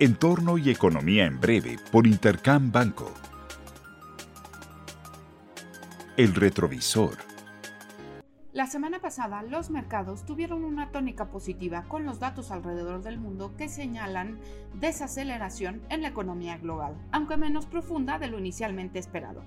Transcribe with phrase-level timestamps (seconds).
[0.00, 3.12] Entorno y economía en breve por Intercam Banco.
[6.16, 7.16] El retrovisor.
[8.52, 13.56] La semana pasada los mercados tuvieron una tónica positiva con los datos alrededor del mundo
[13.56, 14.38] que señalan
[14.74, 19.42] desaceleración en la economía global, aunque menos profunda de lo inicialmente esperado.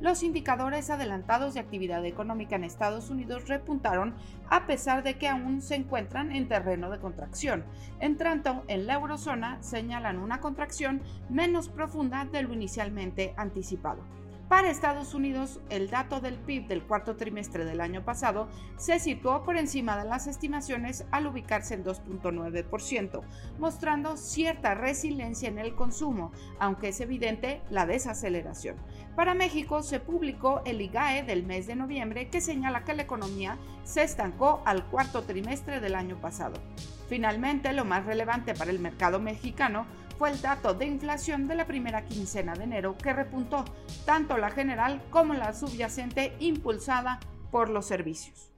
[0.00, 4.14] Los indicadores adelantados de actividad económica en Estados Unidos repuntaron
[4.50, 7.64] a pesar de que aún se encuentran en terreno de contracción.
[8.00, 14.02] En tanto, en la eurozona señalan una contracción menos profunda de lo inicialmente anticipado.
[14.48, 19.42] Para Estados Unidos, el dato del PIB del cuarto trimestre del año pasado se situó
[19.42, 23.22] por encima de las estimaciones al ubicarse en 2.9%,
[23.58, 28.76] mostrando cierta resiliencia en el consumo, aunque es evidente la desaceleración.
[29.16, 33.58] Para México se publicó el IGAE del mes de noviembre que señala que la economía
[33.84, 36.60] se estancó al cuarto trimestre del año pasado.
[37.08, 39.86] Finalmente, lo más relevante para el mercado mexicano
[40.18, 43.64] fue el dato de inflación de la primera quincena de enero que repuntó
[44.04, 48.52] tanto la general como la subyacente impulsada por los servicios.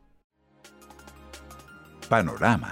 [2.09, 2.71] Panorama.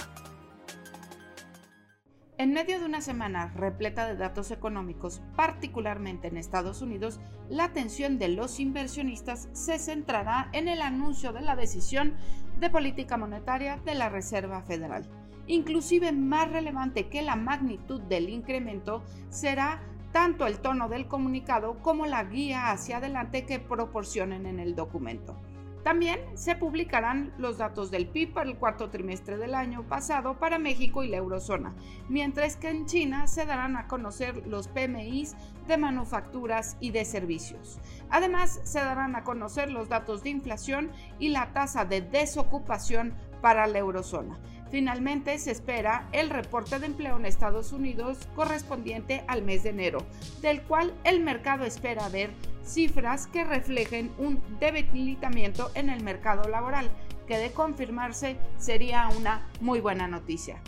[2.36, 8.18] En medio de una semana repleta de datos económicos, particularmente en Estados Unidos, la atención
[8.18, 12.14] de los inversionistas se centrará en el anuncio de la decisión
[12.58, 15.08] de política monetaria de la Reserva Federal.
[15.46, 22.06] Inclusive más relevante que la magnitud del incremento será tanto el tono del comunicado como
[22.06, 25.36] la guía hacia adelante que proporcionen en el documento.
[25.84, 30.58] También se publicarán los datos del PIB para el cuarto trimestre del año pasado para
[30.58, 31.74] México y la eurozona,
[32.08, 35.36] mientras que en China se darán a conocer los PMIs
[35.68, 37.80] de manufacturas y de servicios.
[38.08, 43.66] Además, se darán a conocer los datos de inflación y la tasa de desocupación para
[43.66, 44.38] la eurozona.
[44.70, 49.98] Finalmente se espera el reporte de empleo en Estados Unidos correspondiente al mes de enero,
[50.42, 52.30] del cual el mercado espera ver
[52.64, 56.90] cifras que reflejen un debilitamiento en el mercado laboral,
[57.26, 60.60] que de confirmarse sería una muy buena noticia.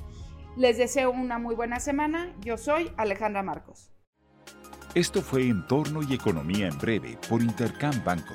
[0.57, 2.33] Les deseo una muy buena semana.
[2.41, 3.91] Yo soy Alejandra Marcos.
[4.95, 8.35] Esto fue Entorno y Economía en Breve por Intercam Banco.